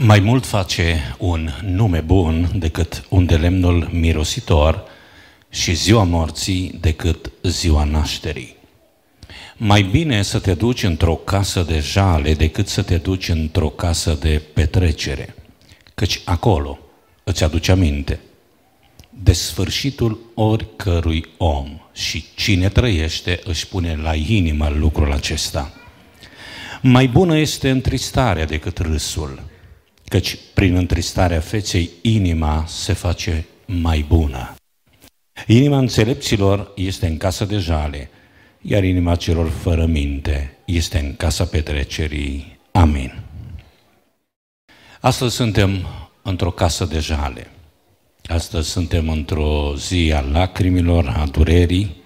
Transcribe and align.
Mai 0.00 0.20
mult 0.20 0.46
face 0.46 1.14
un 1.18 1.50
nume 1.62 2.00
bun 2.00 2.50
decât 2.54 3.04
un 3.08 3.26
de 3.26 3.36
lemnul 3.36 3.88
mirositor 3.92 4.84
și 5.50 5.74
ziua 5.74 6.02
morții 6.02 6.78
decât 6.80 7.30
ziua 7.42 7.84
nașterii. 7.84 8.56
Mai 9.56 9.82
bine 9.82 10.22
să 10.22 10.38
te 10.38 10.54
duci 10.54 10.82
într-o 10.82 11.14
casă 11.14 11.62
de 11.62 11.78
jale 11.78 12.34
decât 12.34 12.68
să 12.68 12.82
te 12.82 12.96
duci 12.96 13.28
într-o 13.28 13.68
casă 13.68 14.16
de 14.20 14.42
petrecere, 14.54 15.34
căci 15.94 16.20
acolo 16.24 16.78
îți 17.24 17.44
aduce 17.44 17.70
aminte 17.70 18.20
de 19.10 19.32
sfârșitul 19.32 20.18
oricărui 20.34 21.24
om 21.36 21.80
și 21.92 22.24
cine 22.34 22.68
trăiește 22.68 23.40
își 23.44 23.68
pune 23.68 23.98
la 24.02 24.14
inimă 24.14 24.68
lucrul 24.68 25.12
acesta. 25.12 25.72
Mai 26.82 27.06
bună 27.06 27.36
este 27.36 27.70
întristarea 27.70 28.44
decât 28.44 28.78
râsul, 28.78 29.42
căci 30.08 30.38
prin 30.54 30.74
întristarea 30.74 31.40
feței 31.40 31.90
inima 32.02 32.64
se 32.66 32.92
face 32.92 33.46
mai 33.66 34.04
bună. 34.08 34.54
Inima 35.46 35.78
înțelepților 35.78 36.72
este 36.76 37.06
în 37.06 37.16
casă 37.16 37.44
de 37.44 37.56
jale, 37.58 38.10
iar 38.60 38.84
inima 38.84 39.16
celor 39.16 39.48
fără 39.48 39.86
minte 39.86 40.56
este 40.64 40.98
în 40.98 41.14
casa 41.16 41.44
petrecerii. 41.44 42.58
Amin. 42.72 43.22
Astăzi 45.00 45.34
suntem 45.34 45.86
într-o 46.22 46.50
casă 46.50 46.84
de 46.84 46.98
jale. 46.98 47.50
Astăzi 48.26 48.68
suntem 48.68 49.08
într-o 49.08 49.74
zi 49.76 50.12
a 50.14 50.20
lacrimilor, 50.20 51.14
a 51.16 51.26
durerii, 51.26 51.96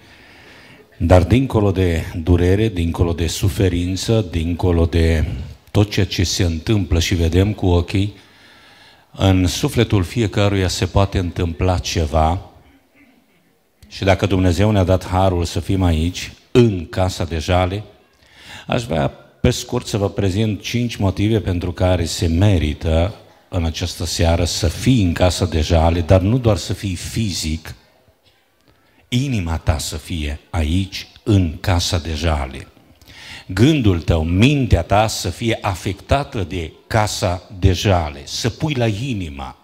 dar 0.97 1.23
dincolo 1.23 1.71
de 1.71 2.03
durere, 2.15 2.67
dincolo 2.67 3.13
de 3.13 3.27
suferință, 3.27 4.25
dincolo 4.31 4.85
de 4.85 5.25
tot 5.73 5.91
ceea 5.91 6.05
ce 6.05 6.23
se 6.23 6.43
întâmplă 6.43 6.99
și 6.99 7.15
vedem 7.15 7.53
cu 7.53 7.65
ochii, 7.65 8.13
în 9.11 9.47
sufletul 9.47 10.03
fiecăruia 10.03 10.67
se 10.67 10.85
poate 10.85 11.17
întâmpla 11.17 11.77
ceva 11.77 12.49
și 13.87 14.03
dacă 14.03 14.25
Dumnezeu 14.25 14.71
ne-a 14.71 14.83
dat 14.83 15.07
harul 15.07 15.45
să 15.45 15.59
fim 15.59 15.83
aici, 15.83 16.31
în 16.51 16.89
casa 16.89 17.23
de 17.23 17.37
jale, 17.37 17.83
aș 18.67 18.83
vrea 18.83 19.07
pe 19.41 19.49
scurt 19.49 19.87
să 19.87 19.97
vă 19.97 20.09
prezint 20.09 20.61
cinci 20.61 20.95
motive 20.95 21.39
pentru 21.39 21.71
care 21.71 22.05
se 22.05 22.27
merită 22.27 23.15
în 23.49 23.65
această 23.65 24.05
seară 24.05 24.45
să 24.45 24.67
fii 24.67 25.03
în 25.03 25.13
casa 25.13 25.45
de 25.45 25.61
jale, 25.61 26.01
dar 26.01 26.21
nu 26.21 26.37
doar 26.37 26.57
să 26.57 26.73
fii 26.73 26.95
fizic, 26.95 27.75
inima 29.07 29.57
ta 29.57 29.77
să 29.77 29.97
fie 29.97 30.39
aici, 30.49 31.07
în 31.23 31.57
casa 31.59 31.97
de 31.97 32.13
jale. 32.13 32.67
Gândul 33.53 34.01
tău, 34.01 34.23
mintea 34.23 34.81
ta 34.81 35.07
să 35.07 35.29
fie 35.29 35.57
afectată 35.61 36.45
de 36.49 36.71
casa 36.87 37.49
de 37.59 37.71
jale, 37.71 38.21
să 38.23 38.49
pui 38.49 38.73
la 38.73 38.87
inima, 38.87 39.57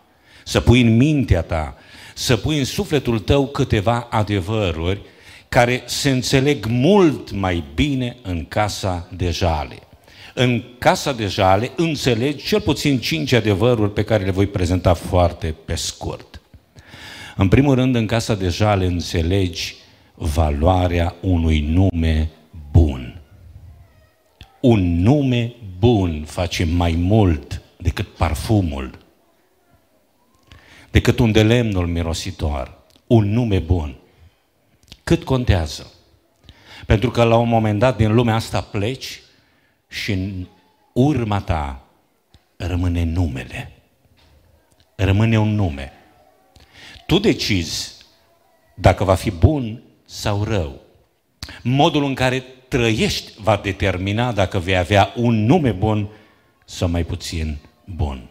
să 0.44 0.60
pui 0.60 0.82
în 0.82 0.98
mintea 0.98 1.42
ta, 1.42 1.78
să 2.14 2.38
pui 2.38 2.58
în 2.58 2.66
sufletul 2.66 3.20
tău 3.20 3.48
câteva 3.48 4.08
adevăruri 4.10 5.02
care 5.50 5.84
se 5.86 6.10
înțeleg 6.10 6.66
mult 6.66 7.32
mai 7.32 7.64
bine 7.76 8.18
în 8.22 8.46
casa 8.46 9.08
de 9.16 9.30
jale. 9.30 9.76
În 10.34 10.64
casa 10.78 11.14
de 11.14 11.28
jale 11.28 11.72
înțelegi 11.76 12.46
cel 12.46 12.62
puțin 12.62 13.00
cinci 13.00 13.32
adevăruri 13.32 13.94
pe 13.94 14.04
care 14.04 14.24
le 14.24 14.32
voi 14.32 14.48
prezenta 14.48 14.94
foarte 14.94 15.56
pe 15.66 15.76
scurt. 15.76 16.42
În 17.36 17.48
primul 17.48 17.76
rând, 17.76 17.96
în 17.96 18.06
casa 18.06 18.36
de 18.36 18.48
jale 18.48 18.86
înțelegi 18.86 19.76
valoarea 20.16 21.16
unui 21.22 21.60
nume 21.60 22.30
bun. 22.30 22.39
Un 24.62 25.02
nume 25.02 25.54
bun 25.80 26.24
face 26.24 26.64
mai 26.66 26.92
mult 26.92 27.62
decât 27.78 28.08
parfumul, 28.08 28.98
decât 30.92 31.20
un 31.20 31.32
de 31.32 31.44
lemnul 31.44 31.88
mirositor. 31.88 32.78
Un 33.08 33.32
nume 33.32 33.60
bun. 33.60 33.96
Cât 35.04 35.24
contează? 35.24 35.92
Pentru 36.86 37.12
că 37.12 37.24
la 37.24 37.38
un 37.38 37.48
moment 37.48 37.80
dat 37.80 37.98
din 37.98 38.14
lumea 38.14 38.36
asta 38.36 38.62
pleci 38.62 39.22
și 39.88 40.12
în 40.12 40.48
urma 40.94 41.42
ta 41.42 41.84
rămâne 42.58 43.04
numele. 43.04 43.72
Rămâne 44.96 45.40
un 45.40 45.56
nume. 45.56 45.92
Tu 47.06 47.20
decizi 47.20 47.96
dacă 48.76 49.04
va 49.04 49.16
fi 49.16 49.32
bun 49.32 49.84
sau 50.06 50.44
rău. 50.44 50.82
Modul 51.64 52.04
în 52.04 52.14
care 52.14 52.44
trăiești 52.70 53.32
va 53.42 53.60
determina 53.64 54.32
dacă 54.32 54.60
vei 54.60 54.78
avea 54.78 55.14
un 55.16 55.46
nume 55.46 55.72
bun 55.72 56.08
sau 56.66 56.90
mai 56.90 57.04
puțin 57.04 57.58
bun. 57.86 58.30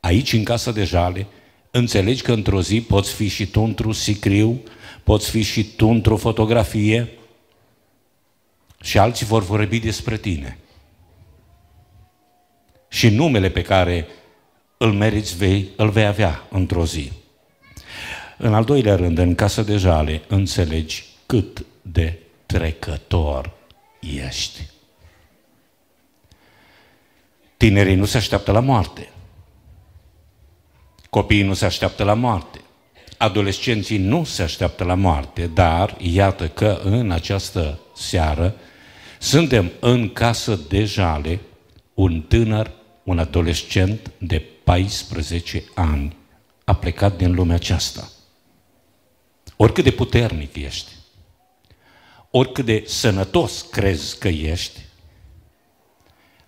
Aici, 0.00 0.32
în 0.32 0.44
casa 0.44 0.72
de 0.72 0.84
jale, 0.84 1.26
înțelegi 1.70 2.22
că 2.22 2.32
într-o 2.32 2.62
zi 2.62 2.80
poți 2.80 3.12
fi 3.12 3.28
și 3.28 3.46
tu 3.46 3.60
într-un 3.60 3.92
sicriu, 3.92 4.62
poți 5.04 5.30
fi 5.30 5.42
și 5.42 5.64
tu 5.64 5.88
într-o 5.88 6.16
fotografie 6.16 7.08
și 8.82 8.98
alții 8.98 9.26
vor 9.26 9.42
vorbi 9.42 9.78
despre 9.78 10.16
tine 10.16 10.58
și 12.94 13.08
numele 13.08 13.48
pe 13.48 13.62
care 13.62 14.06
îl 14.76 14.92
meriți 14.92 15.36
vei, 15.36 15.68
îl 15.76 15.90
vei 15.90 16.06
avea 16.06 16.46
într-o 16.50 16.86
zi. 16.86 17.12
În 18.38 18.54
al 18.54 18.64
doilea 18.64 18.96
rând, 18.96 19.18
în 19.18 19.34
casă 19.34 19.62
de 19.62 19.76
jale, 19.76 20.22
înțelegi 20.28 21.04
cât 21.26 21.64
de 21.82 22.18
trecător 22.46 23.52
ești. 24.26 24.66
Tinerii 27.56 27.94
nu 27.94 28.04
se 28.04 28.16
așteaptă 28.16 28.52
la 28.52 28.60
moarte. 28.60 29.08
Copiii 31.10 31.42
nu 31.42 31.54
se 31.54 31.64
așteaptă 31.64 32.04
la 32.04 32.14
moarte. 32.14 32.60
Adolescenții 33.18 33.98
nu 33.98 34.24
se 34.24 34.42
așteaptă 34.42 34.84
la 34.84 34.94
moarte, 34.94 35.46
dar 35.46 35.96
iată 35.98 36.48
că 36.48 36.80
în 36.84 37.10
această 37.10 37.80
seară 37.94 38.54
suntem 39.18 39.72
în 39.80 40.12
casă 40.12 40.60
de 40.68 40.84
jale, 40.84 41.40
un 41.94 42.22
tânăr 42.22 42.72
un 43.04 43.18
adolescent 43.18 44.10
de 44.18 44.38
14 44.64 45.64
ani 45.74 46.16
a 46.64 46.74
plecat 46.74 47.16
din 47.16 47.34
lumea 47.34 47.54
aceasta. 47.54 48.10
Oricât 49.56 49.84
de 49.84 49.90
puternic 49.90 50.56
ești, 50.56 50.92
oricât 52.36 52.64
de 52.64 52.82
sănătos 52.86 53.66
crezi 53.70 54.18
că 54.18 54.28
ești, 54.28 54.80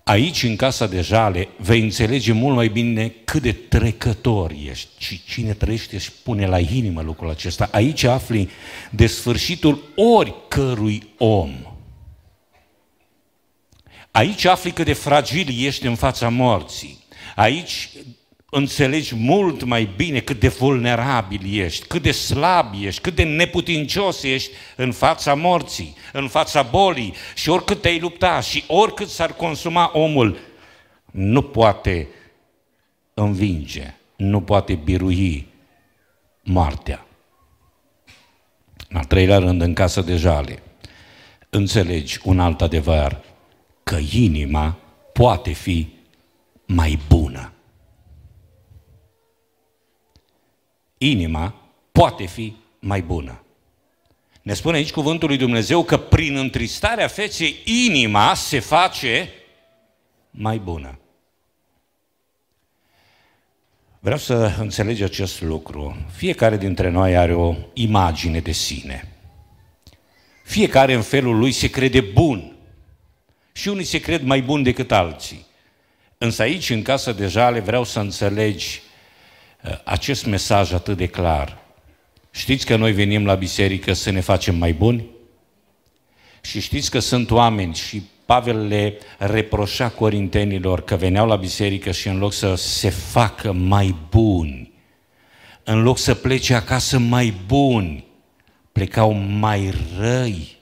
aici, 0.04 0.42
în 0.42 0.56
casa 0.56 0.86
de 0.86 1.00
jale, 1.00 1.48
vei 1.56 1.80
înțelege 1.80 2.32
mult 2.32 2.54
mai 2.54 2.68
bine 2.68 3.14
cât 3.24 3.42
de 3.42 3.52
trecător 3.52 4.52
ești 4.70 4.88
și 4.98 5.24
cine 5.24 5.52
trăiește 5.52 5.98
și 5.98 6.12
pune 6.12 6.46
la 6.46 6.58
inimă 6.58 7.02
lucrul 7.02 7.30
acesta. 7.30 7.68
Aici 7.72 8.02
afli 8.02 8.48
de 8.90 9.06
sfârșitul 9.06 9.92
oricărui 9.94 11.12
om– 11.18 11.50
Aici 14.16 14.44
afli 14.44 14.70
cât 14.70 14.84
de 14.84 14.92
fragil 14.92 15.64
ești 15.64 15.86
în 15.86 15.94
fața 15.94 16.28
morții. 16.28 16.98
Aici 17.34 17.90
înțelegi 18.56 19.14
mult 19.14 19.64
mai 19.64 19.88
bine 19.96 20.20
cât 20.20 20.40
de 20.40 20.48
vulnerabil 20.48 21.60
ești, 21.60 21.86
cât 21.86 22.02
de 22.02 22.10
slab 22.10 22.74
ești, 22.80 23.00
cât 23.00 23.14
de 23.14 23.22
neputincios 23.22 24.22
ești 24.22 24.50
în 24.76 24.92
fața 24.92 25.34
morții, 25.34 25.96
în 26.12 26.28
fața 26.28 26.62
bolii 26.62 27.14
și 27.34 27.48
oricât 27.48 27.80
te-ai 27.80 27.98
lupta 27.98 28.40
și 28.40 28.64
oricât 28.66 29.08
s-ar 29.08 29.32
consuma 29.32 29.90
omul, 29.94 30.38
nu 31.12 31.42
poate 31.42 32.08
învinge, 33.14 33.94
nu 34.16 34.40
poate 34.40 34.74
birui 34.74 35.46
moartea. 36.42 37.06
În 38.88 38.96
al 38.96 39.04
treilea 39.04 39.38
rând, 39.38 39.62
în 39.62 39.74
casă 39.74 40.00
de 40.00 40.16
jale, 40.16 40.62
înțelegi 41.50 42.18
un 42.24 42.40
alt 42.40 42.62
adevăr, 42.62 43.20
că 43.82 43.98
inima 44.12 44.76
poate 45.12 45.52
fi 45.52 45.88
mai 46.66 46.98
bună. 47.08 47.15
Inima 50.98 51.54
poate 51.92 52.26
fi 52.26 52.56
mai 52.78 53.02
bună. 53.02 53.40
Ne 54.42 54.54
spune 54.54 54.76
aici 54.76 54.92
cuvântul 54.92 55.28
lui 55.28 55.36
Dumnezeu 55.36 55.84
că 55.84 55.96
prin 55.96 56.36
întristarea 56.36 57.08
feței 57.08 57.56
inima 57.64 58.34
se 58.34 58.58
face 58.58 59.32
mai 60.30 60.58
bună. 60.58 60.98
Vreau 64.00 64.18
să 64.18 64.54
înțelegi 64.58 65.02
acest 65.02 65.40
lucru. 65.40 65.96
Fiecare 66.12 66.56
dintre 66.56 66.88
noi 66.88 67.16
are 67.16 67.34
o 67.34 67.54
imagine 67.72 68.40
de 68.40 68.52
sine. 68.52 69.08
Fiecare 70.44 70.92
în 70.92 71.02
felul 71.02 71.38
lui 71.38 71.52
se 71.52 71.70
crede 71.70 72.00
bun 72.00 72.56
și 73.52 73.68
unii 73.68 73.84
se 73.84 74.00
cred 74.00 74.22
mai 74.22 74.42
buni 74.42 74.64
decât 74.64 74.92
alții. 74.92 75.46
Însă 76.18 76.42
aici, 76.42 76.70
în 76.70 76.82
casă 76.82 77.12
de 77.12 77.26
jale, 77.26 77.60
vreau 77.60 77.84
să 77.84 78.00
înțelegi 78.00 78.80
uh, 78.80 78.85
acest 79.84 80.26
mesaj 80.26 80.72
atât 80.72 80.96
de 80.96 81.06
clar. 81.06 81.58
Știți 82.30 82.66
că 82.66 82.76
noi 82.76 82.92
venim 82.92 83.26
la 83.26 83.34
biserică 83.34 83.92
să 83.92 84.10
ne 84.10 84.20
facem 84.20 84.56
mai 84.56 84.72
buni? 84.72 85.06
Și 86.40 86.60
știți 86.60 86.90
că 86.90 86.98
sunt 86.98 87.30
oameni 87.30 87.74
și 87.74 88.02
Pavel 88.26 88.66
le 88.66 88.98
reproșa 89.18 89.88
corintenilor 89.88 90.84
că 90.84 90.96
veneau 90.96 91.26
la 91.26 91.36
biserică 91.36 91.90
și 91.90 92.08
în 92.08 92.18
loc 92.18 92.32
să 92.32 92.54
se 92.54 92.90
facă 92.90 93.52
mai 93.52 93.94
buni, 94.10 94.72
în 95.64 95.82
loc 95.82 95.98
să 95.98 96.14
plece 96.14 96.54
acasă 96.54 96.98
mai 96.98 97.34
buni, 97.46 98.04
plecau 98.72 99.12
mai 99.12 99.72
răi, 99.98 100.56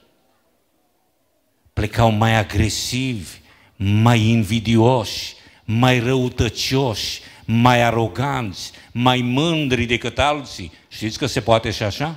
plecau 1.73 2.09
mai 2.11 2.35
agresivi, 2.35 3.29
mai 3.75 4.21
invidioși, 4.21 5.33
mai 5.63 5.99
răutăcioși, 5.99 7.21
mai 7.45 7.81
aroganți, 7.81 8.71
mai 8.91 9.21
mândri 9.21 9.85
decât 9.85 10.19
alții. 10.19 10.71
Știți 10.87 11.17
că 11.17 11.25
se 11.25 11.41
poate 11.41 11.71
și 11.71 11.83
așa? 11.83 12.15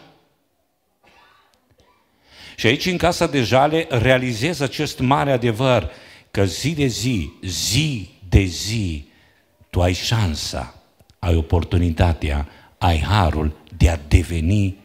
Și 2.56 2.66
aici, 2.66 2.86
în 2.86 2.96
Casa 2.96 3.26
de 3.26 3.42
Jale, 3.42 3.86
realizez 3.90 4.60
acest 4.60 4.98
mare 4.98 5.32
adevăr, 5.32 5.90
că 6.30 6.44
zi 6.44 6.74
de 6.74 6.86
zi, 6.86 7.30
zi 7.42 8.08
de 8.28 8.42
zi, 8.42 9.08
tu 9.70 9.82
ai 9.82 9.92
șansa, 9.92 10.74
ai 11.18 11.36
oportunitatea, 11.36 12.48
ai 12.78 13.00
harul 13.00 13.56
de 13.76 13.88
a 13.88 13.98
deveni 14.08 14.76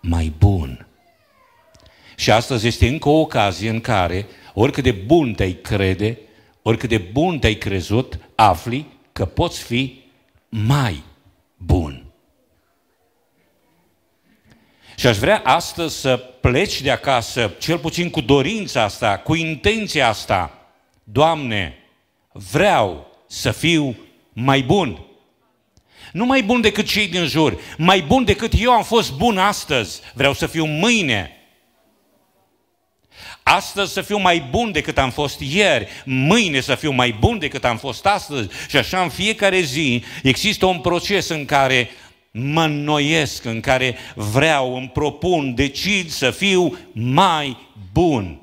mai 0.00 0.32
bun. 0.38 0.86
Și 2.16 2.30
astăzi 2.30 2.66
este 2.66 2.88
încă 2.88 3.08
o 3.08 3.20
ocazie 3.20 3.70
în 3.70 3.80
care, 3.80 4.26
oricât 4.54 4.82
de 4.82 4.90
bun 4.90 5.34
te-ai 5.34 5.52
crede, 5.52 6.18
oricât 6.62 6.88
de 6.88 6.98
bun 6.98 7.38
te-ai 7.38 7.54
crezut, 7.54 8.18
afli 8.34 8.86
că 9.12 9.24
poți 9.24 9.62
fi 9.62 10.02
mai 10.48 11.02
bun. 11.56 12.04
Și 14.96 15.06
aș 15.06 15.16
vrea 15.16 15.40
astăzi 15.44 16.00
să 16.00 16.16
pleci 16.16 16.80
de 16.80 16.90
acasă, 16.90 17.54
cel 17.58 17.78
puțin 17.78 18.10
cu 18.10 18.20
dorința 18.20 18.82
asta, 18.82 19.18
cu 19.18 19.34
intenția 19.34 20.08
asta. 20.08 20.58
Doamne, 21.04 21.78
vreau 22.32 23.16
să 23.26 23.50
fiu 23.50 23.96
mai 24.32 24.62
bun. 24.62 25.04
Nu 26.12 26.26
mai 26.26 26.42
bun 26.42 26.60
decât 26.60 26.86
cei 26.86 27.08
din 27.08 27.26
jur, 27.26 27.60
mai 27.78 28.00
bun 28.00 28.24
decât 28.24 28.52
eu 28.58 28.72
am 28.72 28.82
fost 28.82 29.12
bun 29.12 29.38
astăzi. 29.38 30.00
Vreau 30.14 30.32
să 30.32 30.46
fiu 30.46 30.64
mâine. 30.64 31.36
Astăzi 33.42 33.92
să 33.92 34.00
fiu 34.00 34.18
mai 34.18 34.48
bun 34.50 34.72
decât 34.72 34.98
am 34.98 35.10
fost 35.10 35.40
ieri, 35.40 35.88
mâine 36.04 36.60
să 36.60 36.74
fiu 36.74 36.90
mai 36.90 37.16
bun 37.20 37.38
decât 37.38 37.64
am 37.64 37.76
fost 37.76 38.06
astăzi. 38.06 38.48
Și 38.68 38.76
așa 38.76 39.02
în 39.02 39.08
fiecare 39.08 39.60
zi 39.60 40.04
există 40.22 40.66
un 40.66 40.80
proces 40.80 41.28
în 41.28 41.44
care 41.44 41.90
mă 42.30 42.64
înnoiesc, 42.64 43.44
în 43.44 43.60
care 43.60 43.96
vreau, 44.14 44.76
îmi 44.76 44.88
propun, 44.88 45.54
decid 45.54 46.10
să 46.10 46.30
fiu 46.30 46.78
mai 46.92 47.56
bun. 47.92 48.40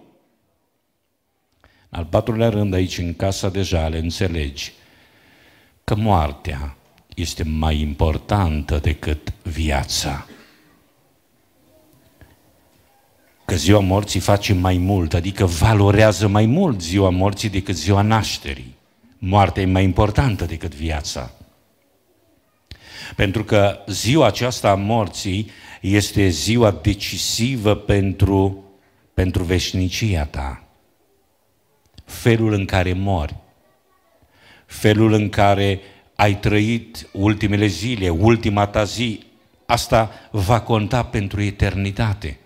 Al 1.90 2.06
patrulea 2.06 2.50
rând 2.50 2.74
aici, 2.74 2.98
în 2.98 3.16
casa 3.16 3.50
de 3.50 3.62
jale, 3.62 3.98
înțelegi 3.98 4.72
că 5.84 5.96
moartea 5.96 6.76
este 7.16 7.44
mai 7.44 7.80
importantă 7.80 8.78
decât 8.78 9.34
viața. 9.44 10.28
Că 13.50 13.56
ziua 13.56 13.80
morții 13.80 14.20
face 14.20 14.54
mai 14.54 14.78
mult, 14.78 15.14
adică 15.14 15.46
valorează 15.46 16.28
mai 16.28 16.46
mult 16.46 16.82
ziua 16.82 17.10
morții 17.10 17.50
decât 17.50 17.76
ziua 17.76 18.02
nașterii. 18.02 18.76
Moartea 19.18 19.64
e 19.64 19.66
mai 19.66 19.84
importantă 19.84 20.46
decât 20.46 20.76
viața. 20.76 21.32
Pentru 23.16 23.44
că 23.44 23.80
ziua 23.88 24.26
aceasta 24.28 24.70
a 24.70 24.76
morții 24.76 25.50
este 25.82 26.28
ziua 26.28 26.80
decisivă 26.82 27.76
pentru, 27.76 28.64
pentru 29.14 29.44
veșnicia 29.44 30.26
ta. 30.26 30.64
Felul 32.06 32.54
în 32.54 32.66
care 32.66 32.94
mori, 32.94 33.36
felul 34.66 35.14
în 35.14 35.30
care 35.30 35.80
ai 36.16 36.40
trăit 36.40 37.08
ultimele 37.14 37.66
zile, 37.66 38.10
ultima 38.10 38.66
ta 38.66 38.84
zi, 38.84 39.24
asta 39.66 40.12
va 40.32 40.62
conta 40.62 41.04
pentru 41.04 41.42
eternitate. 41.42 42.40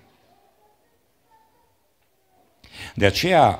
De 2.93 3.05
aceea, 3.05 3.59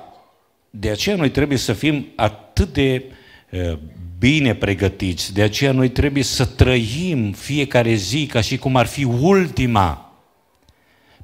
de 0.69 0.89
aceea 0.89 1.15
noi 1.15 1.29
trebuie 1.29 1.57
să 1.57 1.73
fim 1.73 2.07
atât 2.15 2.73
de 2.73 3.05
uh, 3.51 3.77
bine 4.19 4.55
pregătiți, 4.55 5.33
de 5.33 5.41
aceea 5.41 5.71
noi 5.71 5.89
trebuie 5.89 6.23
să 6.23 6.45
trăim 6.45 7.31
fiecare 7.31 7.93
zi 7.93 8.25
ca 8.25 8.41
și 8.41 8.57
cum 8.57 8.75
ar 8.75 8.85
fi 8.85 9.03
ultima. 9.03 10.13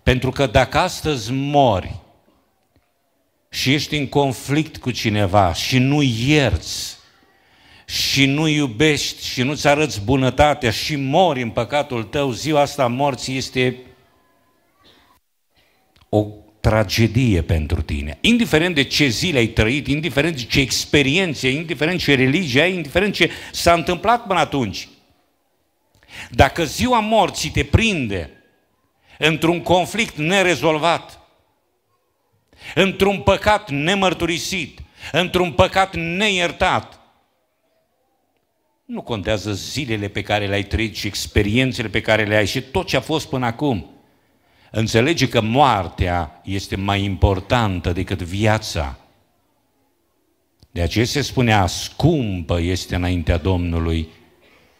Pentru 0.03 0.31
că 0.31 0.45
dacă 0.45 0.77
astăzi 0.77 1.31
mori 1.31 1.95
și 3.49 3.73
ești 3.73 3.97
în 3.97 4.07
conflict 4.07 4.77
cu 4.77 4.91
cineva 4.91 5.53
și 5.53 5.77
nu 5.77 6.01
ierți, 6.01 6.97
și 7.85 8.25
nu 8.25 8.47
iubești 8.47 9.25
și 9.25 9.43
nu-ți 9.43 9.67
arăți 9.67 10.01
bunătatea 10.01 10.71
și 10.71 10.95
mori 10.95 11.41
în 11.41 11.49
păcatul 11.49 12.03
tău, 12.03 12.31
ziua 12.31 12.61
asta 12.61 12.87
morții 12.87 13.37
este 13.37 13.77
o 16.09 16.25
tragedie 16.59 17.41
pentru 17.41 17.81
tine. 17.81 18.17
Indiferent 18.21 18.75
de 18.75 18.83
ce 18.83 19.07
zile 19.07 19.37
ai 19.37 19.47
trăit, 19.47 19.87
indiferent 19.87 20.35
de 20.35 20.43
ce 20.43 20.59
experiențe, 20.59 21.49
indiferent 21.49 21.99
ce 21.99 22.15
religie 22.15 22.61
ai, 22.61 22.73
indiferent 22.73 23.13
ce 23.13 23.31
s-a 23.51 23.73
întâmplat 23.73 24.25
până 24.27 24.39
atunci. 24.39 24.87
Dacă 26.29 26.63
ziua 26.63 26.99
morții 26.99 27.49
te 27.49 27.63
prinde 27.63 28.31
într-un 29.17 29.61
conflict 29.61 30.15
nerezolvat, 30.15 31.19
într-un 32.75 33.21
păcat 33.21 33.69
nemărturisit, 33.69 34.79
într-un 35.11 35.51
păcat 35.51 35.95
neiertat, 35.95 36.99
nu 38.85 39.01
contează 39.01 39.53
zilele 39.53 40.07
pe 40.07 40.21
care 40.21 40.47
le-ai 40.47 40.63
trăit 40.63 40.95
și 40.95 41.07
experiențele 41.07 41.87
pe 41.87 42.01
care 42.01 42.25
le 42.25 42.35
ai 42.35 42.45
și 42.45 42.61
tot 42.61 42.87
ce 42.87 42.95
a 42.95 43.01
fost 43.01 43.29
până 43.29 43.45
acum. 43.45 43.98
Înțelege 44.71 45.27
că 45.29 45.41
moartea 45.41 46.41
este 46.43 46.75
mai 46.75 47.03
importantă 47.03 47.91
decât 47.91 48.21
viața. 48.21 48.97
De 50.71 50.81
aceea 50.81 51.05
se 51.05 51.21
spunea, 51.21 51.67
scumpă 51.67 52.59
este 52.59 52.95
înaintea 52.95 53.37
Domnului 53.37 54.09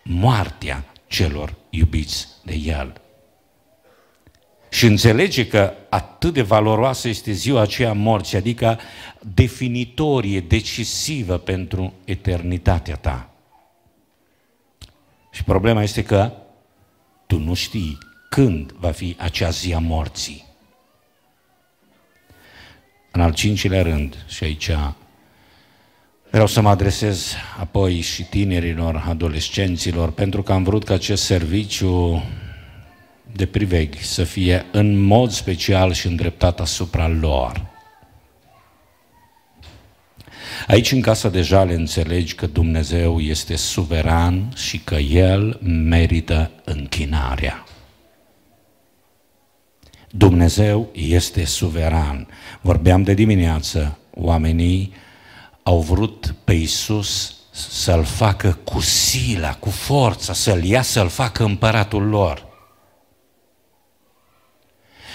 moartea 0.03 0.85
celor 1.07 1.55
iubiți 1.69 2.27
de 2.43 2.55
El. 2.55 3.01
Și 4.69 4.85
înțelege 4.85 5.47
că 5.47 5.73
atât 5.89 6.33
de 6.33 6.41
valoroasă 6.41 7.07
este 7.07 7.31
ziua 7.31 7.61
aceea 7.61 7.93
morții, 7.93 8.37
adică 8.37 8.79
definitorie, 9.33 10.39
decisivă 10.39 11.37
pentru 11.37 11.93
eternitatea 12.05 12.95
ta. 12.95 13.29
Și 15.31 15.43
problema 15.43 15.83
este 15.83 16.03
că 16.03 16.31
tu 17.27 17.39
nu 17.39 17.53
știi 17.53 17.97
când 18.29 18.71
va 18.71 18.91
fi 18.91 19.15
acea 19.19 19.49
zi 19.49 19.73
a 19.73 19.79
morții. 19.79 20.45
În 23.11 23.21
al 23.21 23.33
cincilea 23.33 23.81
rând, 23.81 24.25
și 24.27 24.43
aici 24.43 24.69
vreau 26.29 26.47
să 26.47 26.61
mă 26.61 26.69
adresez 26.69 27.33
apoi 27.59 27.99
și 27.99 28.23
tinerilor, 28.23 29.03
adolescenților, 29.07 30.11
pentru 30.11 30.43
că 30.43 30.51
am 30.51 30.63
vrut 30.63 30.83
ca 30.83 30.93
acest 30.93 31.23
serviciu 31.23 32.23
de 33.31 33.45
priveghi 33.45 34.03
să 34.03 34.23
fie 34.23 34.65
în 34.71 34.99
mod 34.99 35.31
special 35.31 35.93
și 35.93 36.07
îndreptat 36.07 36.59
asupra 36.59 37.07
lor. 37.07 37.67
Aici, 40.67 40.91
în 40.91 41.01
casa 41.01 41.29
de 41.29 41.41
jale, 41.41 41.73
înțelegi 41.73 42.35
că 42.35 42.47
Dumnezeu 42.47 43.19
este 43.19 43.55
suveran 43.55 44.51
și 44.55 44.77
că 44.77 44.95
El 44.95 45.59
merită 45.63 46.51
închinarea. 46.63 47.63
Dumnezeu 50.11 50.89
este 50.93 51.45
suveran. 51.45 52.27
Vorbeam 52.61 53.03
de 53.03 53.13
dimineață, 53.13 53.97
oamenii 54.13 54.93
au 55.63 55.81
vrut 55.81 56.35
pe 56.43 56.53
Iisus 56.53 57.35
să-L 57.51 58.03
facă 58.03 58.59
cu 58.63 58.79
sila, 58.79 59.55
cu 59.55 59.69
forța, 59.69 60.33
să-L 60.33 60.63
ia 60.63 60.81
să-L 60.81 61.07
facă 61.07 61.43
împăratul 61.43 62.03
lor. 62.03 62.47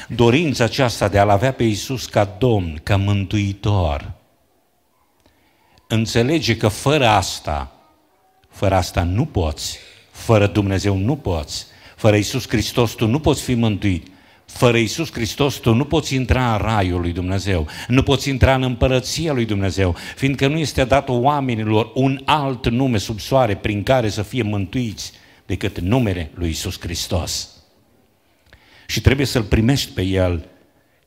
Dorința 0.08 0.64
aceasta 0.64 1.08
de 1.08 1.18
a-L 1.18 1.28
avea 1.28 1.52
pe 1.52 1.64
Iisus 1.64 2.06
ca 2.06 2.34
Domn, 2.38 2.80
ca 2.82 2.96
Mântuitor, 2.96 4.12
înțelege 5.88 6.56
că 6.56 6.68
fără 6.68 7.06
asta, 7.06 7.72
fără 8.48 8.74
asta 8.74 9.02
nu 9.02 9.24
poți, 9.24 9.78
fără 10.10 10.46
Dumnezeu 10.46 10.96
nu 10.96 11.16
poți, 11.16 11.66
fără 11.96 12.16
Iisus 12.16 12.48
Hristos 12.48 12.92
tu 12.92 13.06
nu 13.06 13.20
poți 13.20 13.42
fi 13.42 13.54
mântuit, 13.54 14.13
fără 14.54 14.76
Iisus 14.76 15.12
Hristos 15.12 15.54
tu 15.54 15.74
nu 15.74 15.84
poți 15.84 16.14
intra 16.14 16.52
în 16.52 16.58
raiul 16.58 17.00
lui 17.00 17.12
Dumnezeu, 17.12 17.66
nu 17.88 18.02
poți 18.02 18.28
intra 18.28 18.54
în 18.54 18.62
împărăția 18.62 19.32
lui 19.32 19.44
Dumnezeu, 19.44 19.96
fiindcă 20.16 20.46
nu 20.46 20.58
este 20.58 20.84
dat 20.84 21.08
oamenilor 21.08 21.90
un 21.94 22.20
alt 22.24 22.68
nume 22.68 22.98
sub 22.98 23.20
soare 23.20 23.56
prin 23.56 23.82
care 23.82 24.08
să 24.08 24.22
fie 24.22 24.42
mântuiți 24.42 25.12
decât 25.46 25.78
numele 25.78 26.30
lui 26.34 26.48
Iisus 26.48 26.80
Hristos. 26.80 27.48
Și 28.86 29.00
trebuie 29.00 29.26
să-L 29.26 29.42
primești 29.42 29.92
pe 29.92 30.02
El 30.02 30.44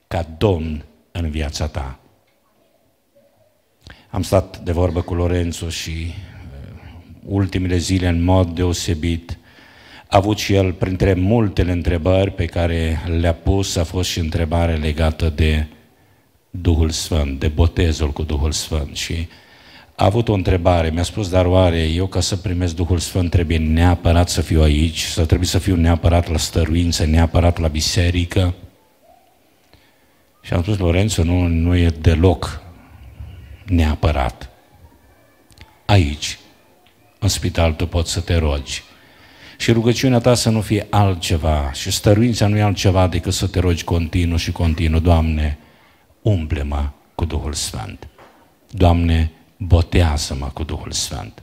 ca 0.08 0.28
Domn 0.38 0.86
în 1.12 1.30
viața 1.30 1.68
ta. 1.68 2.00
Am 4.10 4.22
stat 4.22 4.60
de 4.60 4.72
vorbă 4.72 5.02
cu 5.02 5.14
Lorenzo 5.14 5.70
și 5.70 5.90
uh, 5.90 6.80
ultimele 7.26 7.78
zile 7.78 8.08
în 8.08 8.24
mod 8.24 8.56
deosebit 8.56 9.38
a 10.10 10.18
avut 10.18 10.38
și 10.38 10.54
el, 10.54 10.74
printre 10.74 11.14
multele 11.14 11.72
întrebări 11.72 12.32
pe 12.32 12.46
care 12.46 13.04
le-a 13.20 13.34
pus, 13.34 13.76
a 13.76 13.84
fost 13.84 14.10
și 14.10 14.20
întrebare 14.20 14.76
legată 14.76 15.30
de 15.30 15.66
Duhul 16.50 16.90
Sfânt, 16.90 17.40
de 17.40 17.48
botezul 17.48 18.12
cu 18.12 18.24
Duhul 18.24 18.52
Sfânt. 18.52 18.96
Și 18.96 19.28
a 19.96 20.06
avut 20.06 20.28
o 20.28 20.34
întrebare, 20.34 20.90
mi-a 20.90 21.04
spus, 21.04 21.30
dar 21.30 21.46
oare 21.46 21.80
eu 21.80 22.08
ca 22.08 22.20
să 22.20 22.36
primesc 22.36 22.76
Duhul 22.76 22.98
Sfânt 22.98 23.30
trebuie 23.30 23.58
neapărat 23.58 24.30
să 24.30 24.42
fiu 24.42 24.62
aici, 24.62 25.02
să 25.02 25.26
trebuie 25.26 25.48
să 25.48 25.60
fiu 25.60 25.76
neapărat 25.76 26.30
la 26.30 26.38
stăruință, 26.38 27.06
neapărat 27.06 27.58
la 27.58 27.68
biserică? 27.68 28.54
Și 30.42 30.54
am 30.54 30.62
spus, 30.62 30.78
Lorenzo, 30.78 31.24
nu, 31.24 31.48
nu 31.48 31.76
e 31.76 31.90
deloc 32.02 32.62
neapărat. 33.66 34.50
Aici, 35.86 36.40
în 37.20 37.28
spital, 37.28 37.74
tu 37.74 37.88
poți 37.88 38.12
să 38.12 38.20
te 38.20 38.36
rogi. 38.36 38.84
Și 39.58 39.72
rugăciunea 39.72 40.20
ta 40.20 40.34
să 40.34 40.50
nu 40.50 40.62
fie 40.62 40.88
altceva 40.90 41.72
și 41.74 41.92
stăruința 41.92 42.48
nu 42.48 42.58
e 42.58 42.62
altceva 42.62 43.08
decât 43.08 43.34
să 43.34 43.48
te 43.48 43.60
rogi 43.60 43.84
continuu 43.84 44.38
și 44.38 44.52
continuu, 44.52 45.00
Doamne, 45.00 45.58
umple-mă 46.22 46.90
cu 47.16 47.26
Duhul 47.26 47.54
Sfânt. 47.54 48.08
Doamne, 48.72 49.32
botează-mă 49.58 50.50
cu 50.54 50.64
Duhul 50.64 50.92
Sfânt. 50.92 51.42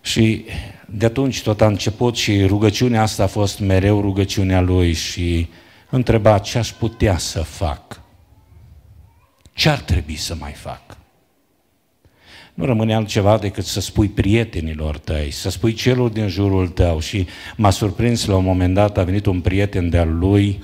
Și 0.00 0.44
de 0.86 1.06
atunci 1.06 1.42
tot 1.42 1.60
a 1.60 1.66
început 1.66 2.16
și 2.16 2.44
rugăciunea 2.44 3.02
asta 3.02 3.22
a 3.22 3.26
fost 3.26 3.58
mereu 3.58 4.00
rugăciunea 4.00 4.60
lui 4.60 4.92
și 4.92 5.48
întreba 5.90 6.38
ce 6.38 6.58
aș 6.58 6.72
putea 6.72 7.18
să 7.18 7.42
fac. 7.42 8.00
Ce 9.52 9.68
ar 9.68 9.78
trebui 9.78 10.16
să 10.16 10.34
mai 10.34 10.52
fac? 10.52 10.97
Nu 12.58 12.64
rămâne 12.64 12.94
altceva 12.94 13.38
decât 13.38 13.64
să 13.64 13.80
spui 13.80 14.08
prietenilor 14.08 14.98
tăi, 14.98 15.30
să 15.30 15.50
spui 15.50 15.72
celor 15.72 16.10
din 16.10 16.28
jurul 16.28 16.68
tău 16.68 17.00
și 17.00 17.26
m-a 17.56 17.70
surprins 17.70 18.26
la 18.26 18.36
un 18.36 18.44
moment 18.44 18.74
dat, 18.74 18.98
a 18.98 19.02
venit 19.02 19.26
un 19.26 19.40
prieten 19.40 19.90
de-al 19.90 20.18
lui 20.18 20.62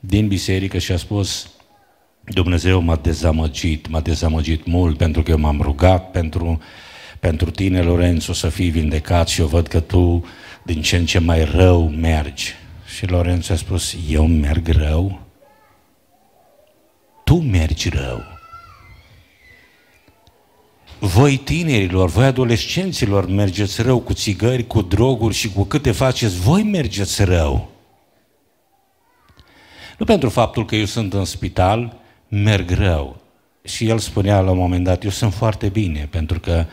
din 0.00 0.28
biserică 0.28 0.78
și 0.78 0.92
a 0.92 0.96
spus 0.96 1.50
Dumnezeu 2.24 2.80
m-a 2.80 2.96
dezamăgit, 2.96 3.88
m-a 3.88 4.00
dezamăgit 4.00 4.66
mult 4.66 4.96
pentru 4.96 5.22
că 5.22 5.30
eu 5.30 5.38
m-am 5.38 5.60
rugat 5.60 6.10
pentru, 6.10 6.60
pentru 7.20 7.50
tine, 7.50 7.82
Lorenzo, 7.82 8.32
să 8.32 8.48
fii 8.48 8.70
vindecat 8.70 9.28
și 9.28 9.40
eu 9.40 9.46
văd 9.46 9.66
că 9.66 9.80
tu 9.80 10.24
din 10.62 10.82
ce 10.82 10.96
în 10.96 11.06
ce 11.06 11.18
mai 11.18 11.44
rău 11.44 11.88
mergi. 11.88 12.54
Și 12.96 13.06
Lorenzo 13.06 13.52
a 13.52 13.56
spus, 13.56 13.96
eu 14.08 14.26
merg 14.26 14.68
rău? 14.68 15.20
Tu 17.24 17.34
mergi 17.34 17.88
rău. 17.88 18.31
Voi 21.04 21.36
tinerilor, 21.36 22.10
voi 22.10 22.24
adolescenților 22.24 23.26
mergeți 23.26 23.82
rău 23.82 24.00
cu 24.00 24.12
țigări, 24.12 24.66
cu 24.66 24.82
droguri 24.82 25.34
și 25.34 25.52
cu 25.52 25.62
câte 25.64 25.90
faceți, 25.90 26.38
voi 26.38 26.62
mergeți 26.62 27.24
rău. 27.24 27.70
Nu 29.98 30.04
pentru 30.04 30.28
faptul 30.28 30.64
că 30.64 30.76
eu 30.76 30.84
sunt 30.84 31.12
în 31.12 31.24
spital, 31.24 31.96
merg 32.28 32.70
rău. 32.70 33.20
Și 33.64 33.88
el 33.88 33.98
spunea 33.98 34.40
la 34.40 34.50
un 34.50 34.56
moment 34.56 34.84
dat, 34.84 35.04
eu 35.04 35.10
sunt 35.10 35.34
foarte 35.34 35.68
bine, 35.68 36.08
pentru 36.10 36.40
că 36.40 36.66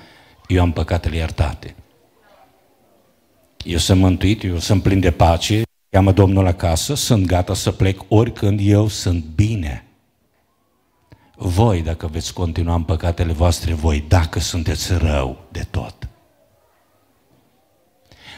eu 0.47 0.61
am 0.61 0.71
păcatele 0.71 1.15
iertate. 1.15 1.75
Eu 3.65 3.77
sunt 3.77 3.99
mântuit, 3.99 4.43
eu 4.43 4.59
sunt 4.59 4.81
plin 4.81 4.99
de 4.99 5.11
pace, 5.11 5.61
cheamă 5.89 6.11
Domnul 6.11 6.47
acasă, 6.47 6.93
sunt 6.93 7.25
gata 7.25 7.53
să 7.53 7.71
plec 7.71 8.01
oricând 8.07 8.59
eu 8.63 8.87
sunt 8.87 9.23
bine. 9.35 9.88
Voi, 11.41 11.81
dacă 11.81 12.07
veți 12.07 12.33
continua 12.33 12.75
în 12.75 12.83
păcatele 12.83 13.31
voastre, 13.31 13.73
voi, 13.73 14.03
dacă 14.07 14.39
sunteți 14.39 14.93
rău 14.97 15.45
de 15.51 15.65
tot. 15.69 16.09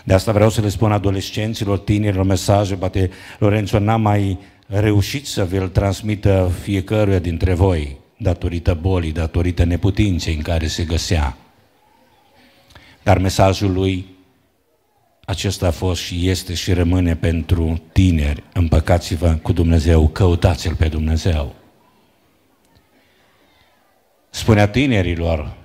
De 0.04 0.14
asta 0.14 0.32
vreau 0.32 0.50
să 0.50 0.62
le 0.62 0.70
spun 0.70 0.92
adolescenților, 0.92 1.80
tinerilor, 1.80 2.26
mesaje, 2.26 2.76
poate 2.76 3.10
Lorenzo 3.40 3.80
n-a 3.80 3.96
mai 3.96 4.40
reușit 4.68 5.28
să 5.28 5.46
vi-l 5.46 5.68
transmită 5.68 6.52
fiecăruia 6.62 7.20
dintre 7.20 7.54
voi, 7.54 7.98
datorită 8.18 8.74
bolii, 8.74 9.12
datorită 9.12 9.64
neputinței 9.64 10.36
în 10.36 10.42
care 10.42 10.68
se 10.68 10.84
găsea. 10.84 11.38
Dar 13.04 13.18
mesajul 13.18 13.72
lui 13.72 14.06
acesta 15.26 15.68
a 15.68 15.72
fost 15.72 16.02
și 16.02 16.30
este 16.30 16.54
și 16.54 16.74
rămâne 16.74 17.16
pentru 17.16 17.82
tineri. 17.92 18.44
Împăcați-vă 18.54 19.40
cu 19.42 19.52
Dumnezeu, 19.54 20.08
căutați-L 20.08 20.76
pe 20.76 20.88
Dumnezeu. 20.88 21.61
Spunea 24.34 24.68
tinerilor, 24.68 25.58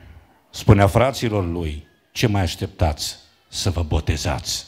spunea 0.51 0.87
fraților 0.87 1.47
lui, 1.47 1.87
ce 2.13 2.27
mai 2.27 2.43
așteptați 2.43 3.17
să 3.49 3.71
vă 3.71 3.83
botezați? 3.83 4.67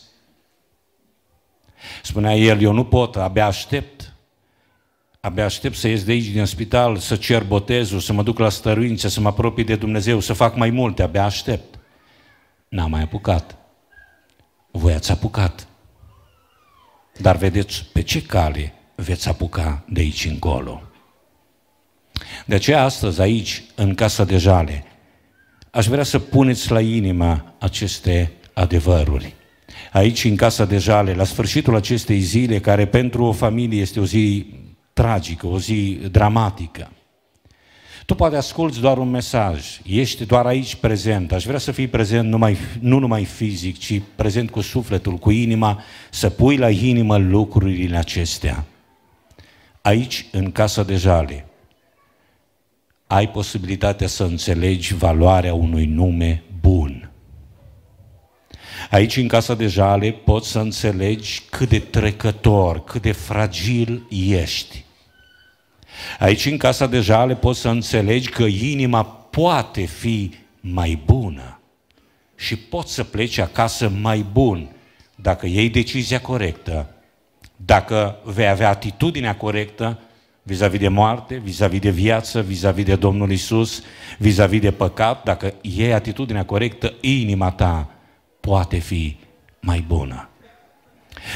Spunea 2.03 2.35
el, 2.35 2.61
eu 2.61 2.73
nu 2.73 2.85
pot, 2.85 3.17
abia 3.17 3.47
aștept. 3.47 4.13
Abia 5.21 5.45
aștept 5.45 5.77
să 5.77 5.89
ies 5.89 6.05
de 6.05 6.13
aici 6.13 6.27
din 6.27 6.45
spital, 6.45 6.97
să 6.97 7.17
cer 7.17 7.45
botezul, 7.45 8.01
să 8.01 8.13
mă 8.13 8.23
duc 8.23 8.39
la 8.39 8.49
stăruință, 8.49 9.09
să 9.09 9.21
mă 9.21 9.29
apropii 9.29 9.65
de 9.65 9.77
Dumnezeu, 9.77 10.21
să 10.21 10.33
fac 10.33 10.57
mai 10.57 10.71
multe, 10.71 11.03
abia 11.03 11.25
aștept. 11.25 11.79
N-am 12.69 12.91
mai 12.91 13.03
apucat. 13.03 13.57
Voi 14.71 14.93
ați 14.93 15.11
apucat. 15.11 15.67
Dar 17.17 17.37
vedeți 17.37 17.85
pe 17.93 18.03
ce 18.03 18.23
cale 18.23 18.75
veți 18.95 19.29
apuca 19.29 19.85
de 19.89 20.01
aici 20.01 20.25
încolo. 20.25 20.88
De 22.47 22.55
aceea 22.55 22.85
astăzi 22.85 23.21
aici, 23.21 23.63
în 23.75 23.95
Casa 23.95 24.25
de 24.25 24.37
Jale, 24.37 24.85
aș 25.71 25.87
vrea 25.87 26.05
să 26.05 26.19
puneți 26.19 26.71
la 26.71 26.81
inimă 26.81 27.55
aceste 27.59 28.33
adevăruri. 28.53 29.35
Aici, 29.93 30.25
în 30.25 30.37
Casa 30.37 30.65
de 30.65 30.79
Jale, 30.79 31.15
la 31.15 31.25
sfârșitul 31.25 31.77
acestei 31.77 32.19
zile, 32.19 32.59
care 32.59 32.87
pentru 32.87 33.25
o 33.25 33.33
familie 33.33 33.81
este 33.81 34.01
o 34.01 34.05
zi 34.05 34.47
tragică, 34.93 35.47
o 35.47 35.59
zi 35.59 35.99
dramatică, 36.11 36.91
tu 38.09 38.15
poate 38.15 38.37
asculți 38.37 38.81
doar 38.81 38.99
un 38.99 39.11
mesaj, 39.11 39.81
ești 39.85 40.27
doar 40.27 40.47
aici 40.47 40.75
prezent, 40.75 41.33
aș 41.33 41.45
vrea 41.45 41.59
să 41.59 41.73
fii 41.73 41.87
prezent 41.87 42.29
numai, 42.29 42.57
nu 42.81 42.99
numai 42.99 43.25
fizic, 43.25 43.79
ci 43.79 44.01
prezent 44.15 44.51
cu 44.51 44.61
sufletul, 44.61 45.15
cu 45.15 45.31
inima, 45.31 45.83
să 46.11 46.31
pui 46.31 46.57
la 46.57 46.71
inimă 46.71 47.19
lucrurile 47.19 47.97
acestea. 47.97 48.65
Aici, 49.83 50.27
în 50.33 50.53
Casa 50.53 50.83
de 50.83 50.97
Jale, 50.97 51.48
ai 53.09 53.29
posibilitatea 53.29 54.07
să 54.07 54.25
înțelegi 54.25 54.95
valoarea 54.95 55.55
unui 55.55 55.87
nume 55.87 56.43
bun. 56.61 57.11
Aici, 58.91 59.17
în 59.17 59.29
Casa 59.29 59.55
de 59.55 59.67
Jale, 59.67 60.11
poți 60.11 60.51
să 60.51 60.59
înțelegi 60.59 61.43
cât 61.51 61.69
de 61.69 61.79
trecător, 61.79 62.85
cât 62.85 63.03
de 63.03 63.13
fragil 63.13 64.07
ești. 64.11 64.85
Aici, 66.19 66.47
în 66.47 66.57
Casa 66.57 66.87
de 66.87 67.01
Jale, 67.01 67.35
poți 67.35 67.61
să 67.61 67.69
înțelegi 67.69 68.29
că 68.29 68.43
inima 68.45 69.05
poate 69.05 69.85
fi 69.85 70.33
mai 70.61 71.03
bună 71.05 71.61
și 72.37 72.57
poți 72.57 72.93
să 72.93 73.05
pleci 73.05 73.39
acasă 73.39 73.89
mai 73.89 74.27
bun 74.33 74.69
dacă 75.15 75.47
iei 75.47 75.69
decizia 75.69 76.21
corectă, 76.21 76.95
dacă 77.57 78.19
vei 78.25 78.49
avea 78.49 78.69
atitudinea 78.69 79.37
corectă 79.37 79.99
vis-a-vis 80.49 80.79
de 80.79 80.89
moarte, 80.89 81.37
vis-a-vis 81.37 81.81
de 81.81 81.91
viață, 81.91 82.41
vis-a-vis 82.41 82.85
de 82.85 82.97
Domnul 82.97 83.31
Isus, 83.31 83.83
vis-a-vis 84.19 84.61
de 84.61 84.71
păcat, 84.71 85.25
dacă 85.25 85.55
iei 85.61 85.93
atitudinea 85.93 86.45
corectă, 86.45 86.95
inima 87.01 87.51
ta 87.51 87.91
poate 88.41 88.79
fi 88.79 89.17
mai 89.61 89.85
bună. 89.87 90.29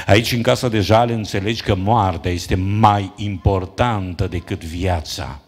Aici, 0.07 0.33
în 0.33 0.43
casa 0.43 0.69
de 0.69 0.81
jale, 0.81 1.13
înțelegi 1.13 1.63
că 1.63 1.75
moartea 1.75 2.31
este 2.31 2.55
mai 2.55 3.13
importantă 3.17 4.27
decât 4.27 4.65
viața. 4.65 5.41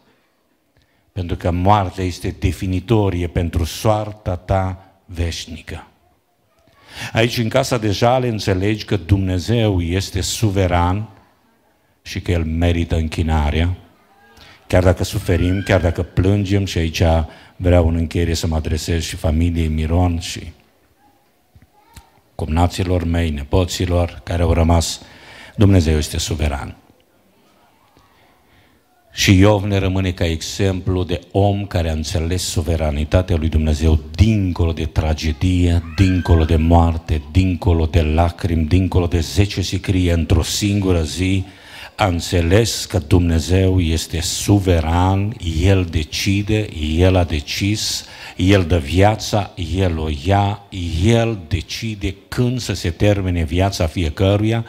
Pentru 1.12 1.36
că 1.36 1.50
moartea 1.50 2.04
este 2.04 2.36
definitorie 2.38 3.26
pentru 3.26 3.64
soarta 3.64 4.36
ta 4.36 4.92
veșnică. 5.04 5.86
Aici, 7.12 7.38
în 7.38 7.48
casa 7.48 7.78
de 7.78 7.90
jale, 7.90 8.28
înțelegi 8.28 8.84
că 8.84 8.96
Dumnezeu 8.96 9.80
este 9.80 10.20
suveran 10.20 11.08
și 12.06 12.20
că 12.20 12.30
El 12.30 12.44
merită 12.44 12.96
închinarea, 12.96 13.76
chiar 14.66 14.82
dacă 14.82 15.04
suferim, 15.04 15.62
chiar 15.64 15.80
dacă 15.80 16.02
plângem 16.02 16.64
și 16.64 16.78
aici 16.78 17.02
vreau 17.56 17.88
în 17.88 17.94
încheiere 17.94 18.34
să 18.34 18.46
mă 18.46 18.56
adresez 18.56 19.02
și 19.02 19.16
familiei 19.16 19.68
Miron 19.68 20.18
și 20.18 20.52
cumnaților 22.34 23.04
mei, 23.04 23.30
nepoților 23.30 24.20
care 24.24 24.42
au 24.42 24.52
rămas, 24.52 25.00
Dumnezeu 25.56 25.96
este 25.96 26.18
suveran. 26.18 26.76
Și 29.12 29.38
Iov 29.38 29.64
ne 29.64 29.78
rămâne 29.78 30.12
ca 30.12 30.26
exemplu 30.26 31.04
de 31.04 31.20
om 31.32 31.66
care 31.66 31.88
a 31.88 31.92
înțeles 31.92 32.42
suveranitatea 32.42 33.36
lui 33.36 33.48
Dumnezeu 33.48 34.00
dincolo 34.14 34.72
de 34.72 34.84
tragedie, 34.84 35.82
dincolo 35.96 36.44
de 36.44 36.56
moarte, 36.56 37.22
dincolo 37.32 37.86
de 37.86 38.02
lacrimi, 38.02 38.64
dincolo 38.64 39.06
de 39.06 39.20
zece 39.20 39.60
sicrie 39.60 40.12
într-o 40.12 40.42
singură 40.42 41.02
zi, 41.02 41.44
a 41.96 42.06
înțeles 42.06 42.84
că 42.84 42.98
Dumnezeu 42.98 43.80
este 43.80 44.20
suveran, 44.20 45.36
El 45.60 45.86
decide, 45.90 46.68
El 46.96 47.16
a 47.16 47.24
decis, 47.24 48.04
El 48.36 48.64
dă 48.64 48.78
viața, 48.78 49.50
El 49.76 49.98
o 49.98 50.08
ia, 50.24 50.62
El 51.04 51.38
decide 51.48 52.14
când 52.28 52.60
să 52.60 52.74
se 52.74 52.90
termine 52.90 53.44
viața 53.44 53.86
fiecăruia 53.86 54.64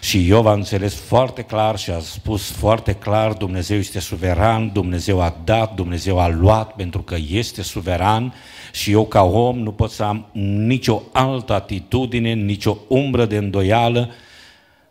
și 0.00 0.26
Iov 0.26 0.46
a 0.46 0.52
înțeles 0.52 0.94
foarte 0.94 1.42
clar 1.42 1.78
și 1.78 1.90
a 1.90 1.98
spus 1.98 2.50
foarte 2.50 2.92
clar, 2.92 3.32
Dumnezeu 3.32 3.78
este 3.78 3.98
suveran, 3.98 4.70
Dumnezeu 4.72 5.20
a 5.20 5.36
dat, 5.44 5.74
Dumnezeu 5.74 6.18
a 6.18 6.28
luat 6.28 6.72
pentru 6.72 7.02
că 7.02 7.16
este 7.30 7.62
suveran 7.62 8.34
și 8.72 8.90
eu 8.90 9.06
ca 9.06 9.22
om 9.22 9.58
nu 9.58 9.72
pot 9.72 9.90
să 9.90 10.02
am 10.02 10.26
nicio 10.66 11.02
altă 11.12 11.52
atitudine, 11.52 12.32
nicio 12.32 12.76
umbră 12.88 13.24
de 13.24 13.36
îndoială 13.36 14.10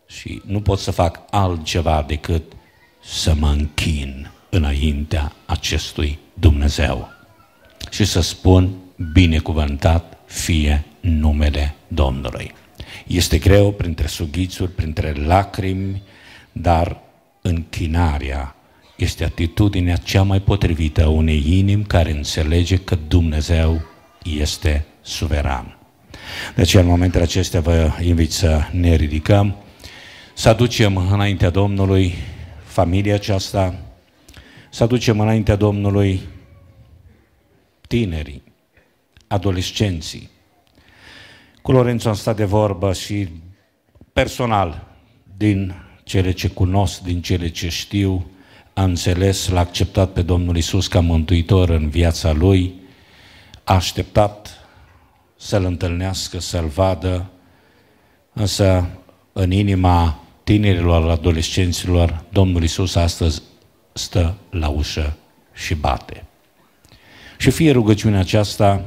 și 0.09 0.41
nu 0.45 0.61
pot 0.61 0.79
să 0.79 0.91
fac 0.91 1.19
altceva 1.29 2.03
decât 2.07 2.43
să 3.03 3.33
mă 3.33 3.47
închin 3.49 4.31
înaintea 4.49 5.31
acestui 5.45 6.19
Dumnezeu 6.33 7.09
și 7.91 8.05
să 8.05 8.21
spun 8.21 8.75
binecuvântat 9.13 10.17
fie 10.25 10.85
numele 10.99 11.75
Domnului. 11.87 12.53
Este 13.07 13.37
greu 13.37 13.71
printre 13.71 14.07
sughițuri, 14.07 14.71
printre 14.71 15.13
lacrimi, 15.13 16.01
dar 16.51 16.99
închinarea 17.41 18.55
este 18.95 19.23
atitudinea 19.23 19.95
cea 19.95 20.23
mai 20.23 20.41
potrivită 20.41 21.03
a 21.03 21.09
unei 21.09 21.43
inimi 21.47 21.83
care 21.83 22.11
înțelege 22.11 22.77
că 22.77 22.97
Dumnezeu 23.07 23.81
este 24.23 24.85
suveran. 25.01 25.77
De 26.55 26.61
aceea, 26.61 26.83
în 26.83 26.89
momentele 26.89 27.23
acestea, 27.23 27.59
vă 27.59 27.91
invit 28.01 28.31
să 28.31 28.61
ne 28.71 28.95
ridicăm, 28.95 29.55
să 30.39 30.49
aducem 30.49 30.97
înaintea 30.97 31.49
Domnului 31.49 32.13
familia 32.63 33.13
aceasta, 33.13 33.75
să 34.69 34.83
aducem 34.83 35.19
înaintea 35.19 35.55
Domnului 35.55 36.21
tinerii, 37.87 38.43
adolescenții. 39.27 40.29
Cu 41.61 41.71
Lorenzo 41.71 42.09
am 42.09 42.15
stat 42.15 42.35
de 42.35 42.43
vorbă 42.43 42.93
și 42.93 43.27
personal, 44.13 44.87
din 45.37 45.73
cele 46.03 46.31
ce 46.31 46.47
cunosc, 46.47 47.01
din 47.01 47.21
cele 47.21 47.49
ce 47.49 47.69
știu, 47.69 48.31
a 48.73 48.83
înțeles, 48.83 49.49
l-a 49.49 49.59
acceptat 49.59 50.11
pe 50.11 50.21
Domnul 50.21 50.57
Isus 50.57 50.87
ca 50.87 50.99
mântuitor 50.99 51.69
în 51.69 51.89
viața 51.89 52.31
lui, 52.31 52.73
a 53.63 53.73
așteptat 53.73 54.67
să-L 55.37 55.65
întâlnească, 55.65 56.39
să-L 56.39 56.67
vadă, 56.67 57.29
însă 58.33 58.89
în 59.33 59.51
inima 59.51 60.23
tinerilor, 60.49 61.09
adolescenților, 61.09 62.23
Domnul 62.29 62.63
Isus 62.63 62.95
astăzi 62.95 63.41
stă 63.93 64.35
la 64.49 64.67
ușă 64.67 65.17
și 65.53 65.75
bate. 65.75 66.23
Și 67.37 67.49
fie 67.49 67.71
rugăciunea 67.71 68.19
aceasta, 68.19 68.85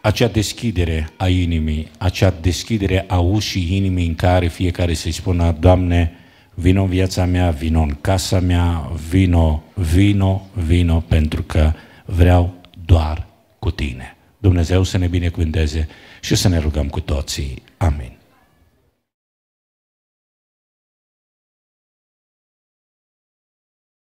acea 0.00 0.28
deschidere 0.28 1.10
a 1.16 1.28
inimii, 1.28 1.90
acea 1.98 2.34
deschidere 2.40 3.04
a 3.08 3.18
ușii 3.18 3.76
inimii 3.76 4.06
în 4.06 4.14
care 4.14 4.48
fiecare 4.48 4.94
să-i 4.94 5.12
spună, 5.12 5.56
Doamne, 5.60 6.12
vino 6.54 6.82
în 6.82 6.88
viața 6.88 7.24
mea, 7.24 7.50
vino 7.50 7.80
în 7.80 7.96
casa 8.00 8.40
mea, 8.40 8.90
vino, 9.08 9.62
vino, 9.74 10.46
vino, 10.52 11.04
pentru 11.08 11.42
că 11.42 11.72
vreau 12.04 12.54
doar 12.84 13.26
cu 13.58 13.70
tine. 13.70 14.16
Dumnezeu 14.38 14.82
să 14.82 14.98
ne 14.98 15.06
binecuvânteze 15.06 15.88
și 16.20 16.34
să 16.34 16.48
ne 16.48 16.58
rugăm 16.58 16.88
cu 16.88 17.00
toții. 17.00 17.62
Amin. 17.76 18.17